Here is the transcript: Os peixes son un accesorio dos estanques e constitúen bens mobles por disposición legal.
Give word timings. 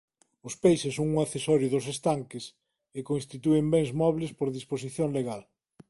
Os 0.47 0.55
peixes 0.63 0.95
son 0.97 1.07
un 1.13 1.17
accesorio 1.25 1.71
dos 1.73 1.85
estanques 1.95 2.45
e 2.97 2.99
constitúen 3.11 3.65
bens 3.73 3.91
mobles 4.01 4.31
por 4.39 4.49
disposición 4.57 5.09
legal. 5.19 5.41